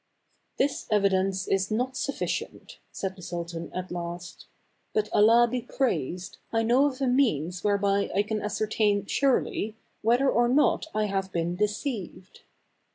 "This 0.57 0.87
evidence 0.89 1.47
is 1.47 1.69
not 1.69 1.95
suf 1.95 2.15
ficient," 2.17 2.77
said 2.91 3.15
the 3.15 3.21
sultan 3.21 3.71
at 3.71 3.91
last 3.91 4.39
j 4.39 4.45
"but 4.93 5.09
Allah 5.13 5.47
be 5.47 5.61
praised, 5.61 6.39
I 6.51 6.63
know 6.63 6.87
of 6.87 7.01
a 7.01 7.07
means 7.07 7.63
whereby 7.63 8.09
I 8.15 8.23
can 8.23 8.41
ascertain 8.41 9.05
surely, 9.05 9.77
whether 10.01 10.27
or 10.27 10.49
n0 10.49 10.55
^ 10.85 10.85
I 10.95 11.05
have 11.05 11.31
been 11.31 11.55
deceived." 11.55 12.39